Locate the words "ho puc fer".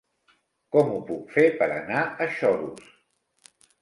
0.93-1.43